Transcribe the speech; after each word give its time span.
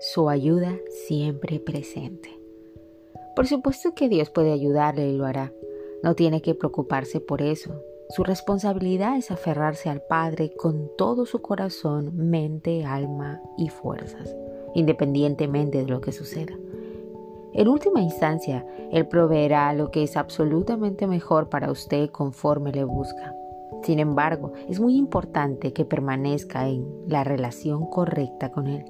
su 0.00 0.28
ayuda 0.28 0.76
siempre 1.06 1.58
presente. 1.58 2.38
Por 3.34 3.46
supuesto 3.46 3.94
que 3.94 4.08
Dios 4.08 4.30
puede 4.30 4.52
ayudarle 4.52 5.08
y 5.08 5.16
lo 5.16 5.26
hará. 5.26 5.52
No 6.02 6.14
tiene 6.14 6.40
que 6.40 6.54
preocuparse 6.54 7.20
por 7.20 7.42
eso. 7.42 7.82
Su 8.10 8.24
responsabilidad 8.24 9.16
es 9.16 9.30
aferrarse 9.30 9.90
al 9.90 10.02
Padre 10.02 10.52
con 10.56 10.90
todo 10.96 11.26
su 11.26 11.42
corazón, 11.42 12.16
mente, 12.16 12.84
alma 12.84 13.42
y 13.56 13.68
fuerzas, 13.68 14.34
independientemente 14.74 15.78
de 15.78 15.88
lo 15.88 16.00
que 16.00 16.12
suceda. 16.12 16.54
En 17.52 17.68
última 17.68 18.00
instancia, 18.00 18.64
Él 18.92 19.08
proveerá 19.08 19.72
lo 19.72 19.90
que 19.90 20.04
es 20.04 20.16
absolutamente 20.16 21.06
mejor 21.06 21.48
para 21.48 21.70
usted 21.70 22.10
conforme 22.10 22.72
le 22.72 22.84
busca. 22.84 23.34
Sin 23.82 23.98
embargo, 23.98 24.52
es 24.68 24.80
muy 24.80 24.96
importante 24.96 25.72
que 25.72 25.84
permanezca 25.84 26.68
en 26.68 26.86
la 27.06 27.24
relación 27.24 27.86
correcta 27.86 28.50
con 28.50 28.66
Él, 28.66 28.84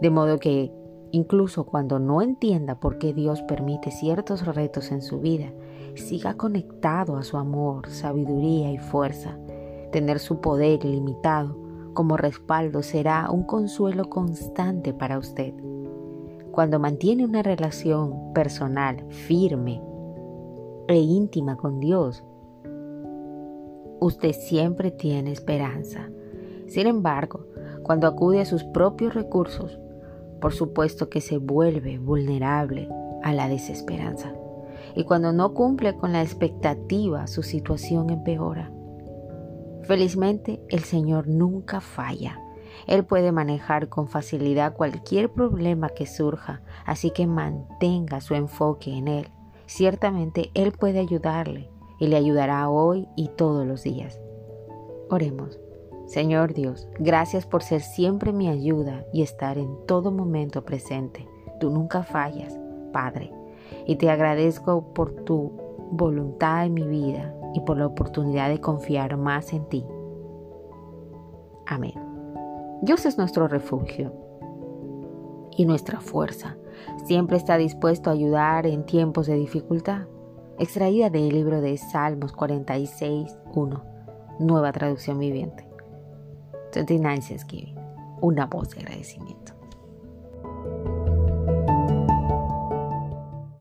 de 0.00 0.10
modo 0.10 0.38
que 0.38 0.72
incluso 1.12 1.64
cuando 1.64 1.98
no 1.98 2.22
entienda 2.22 2.80
por 2.80 2.98
qué 2.98 3.14
Dios 3.14 3.42
permite 3.42 3.90
ciertos 3.90 4.44
retos 4.46 4.90
en 4.90 5.00
su 5.00 5.20
vida, 5.20 5.52
siga 5.94 6.34
conectado 6.34 7.16
a 7.16 7.22
su 7.22 7.36
amor, 7.36 7.88
sabiduría 7.88 8.72
y 8.72 8.78
fuerza. 8.78 9.38
Tener 9.92 10.18
su 10.18 10.40
poder 10.40 10.84
ilimitado 10.84 11.56
como 11.94 12.16
respaldo 12.16 12.82
será 12.82 13.30
un 13.30 13.44
consuelo 13.44 14.10
constante 14.10 14.92
para 14.92 15.18
usted. 15.18 15.54
Cuando 16.50 16.78
mantiene 16.78 17.24
una 17.24 17.42
relación 17.42 18.32
personal 18.32 19.04
firme 19.10 19.80
e 20.88 20.96
íntima 20.96 21.56
con 21.56 21.80
Dios, 21.80 22.24
usted 24.00 24.32
siempre 24.32 24.90
tiene 24.90 25.32
esperanza. 25.32 26.10
Sin 26.66 26.86
embargo, 26.86 27.46
cuando 27.82 28.06
acude 28.06 28.40
a 28.40 28.44
sus 28.44 28.64
propios 28.64 29.14
recursos, 29.14 29.78
por 30.44 30.52
supuesto 30.52 31.08
que 31.08 31.22
se 31.22 31.38
vuelve 31.38 31.96
vulnerable 31.96 32.86
a 33.22 33.32
la 33.32 33.48
desesperanza. 33.48 34.34
Y 34.94 35.04
cuando 35.04 35.32
no 35.32 35.54
cumple 35.54 35.96
con 35.96 36.12
la 36.12 36.20
expectativa, 36.20 37.26
su 37.28 37.42
situación 37.42 38.10
empeora. 38.10 38.70
Felizmente, 39.84 40.60
el 40.68 40.80
Señor 40.80 41.28
nunca 41.28 41.80
falla. 41.80 42.38
Él 42.86 43.06
puede 43.06 43.32
manejar 43.32 43.88
con 43.88 44.06
facilidad 44.06 44.74
cualquier 44.74 45.32
problema 45.32 45.88
que 45.88 46.04
surja, 46.04 46.60
así 46.84 47.10
que 47.10 47.26
mantenga 47.26 48.20
su 48.20 48.34
enfoque 48.34 48.92
en 48.92 49.08
Él. 49.08 49.28
Ciertamente 49.64 50.50
Él 50.52 50.72
puede 50.72 50.98
ayudarle 50.98 51.70
y 51.98 52.08
le 52.08 52.16
ayudará 52.16 52.68
hoy 52.68 53.08
y 53.16 53.28
todos 53.28 53.66
los 53.66 53.82
días. 53.82 54.20
Oremos. 55.08 55.63
Señor 56.06 56.52
Dios, 56.52 56.86
gracias 56.98 57.46
por 57.46 57.62
ser 57.62 57.80
siempre 57.80 58.32
mi 58.32 58.48
ayuda 58.48 59.04
y 59.12 59.22
estar 59.22 59.56
en 59.56 59.86
todo 59.86 60.10
momento 60.12 60.64
presente. 60.64 61.26
Tú 61.60 61.70
nunca 61.70 62.02
fallas, 62.02 62.58
Padre, 62.92 63.32
y 63.86 63.96
te 63.96 64.10
agradezco 64.10 64.92
por 64.92 65.12
tu 65.24 65.52
voluntad 65.90 66.66
en 66.66 66.74
mi 66.74 66.86
vida 66.86 67.34
y 67.54 67.60
por 67.60 67.78
la 67.78 67.86
oportunidad 67.86 68.50
de 68.50 68.60
confiar 68.60 69.16
más 69.16 69.52
en 69.52 69.64
ti. 69.68 69.84
Amén. 71.66 71.94
Dios 72.82 73.06
es 73.06 73.16
nuestro 73.16 73.48
refugio 73.48 74.12
y 75.56 75.64
nuestra 75.64 76.00
fuerza. 76.00 76.58
Siempre 77.06 77.38
está 77.38 77.56
dispuesto 77.56 78.10
a 78.10 78.12
ayudar 78.12 78.66
en 78.66 78.84
tiempos 78.84 79.26
de 79.26 79.36
dificultad. 79.36 80.02
Extraída 80.58 81.08
del 81.08 81.30
libro 81.30 81.62
de 81.62 81.78
Salmos 81.78 82.32
46, 82.32 83.38
1, 83.54 83.84
nueva 84.40 84.72
traducción 84.72 85.18
viviente. 85.18 85.73
29 86.74 87.20
Thanksgiving, 87.28 87.74
una 88.20 88.46
voz 88.46 88.70
de 88.70 88.80
agradecimiento. 88.80 89.52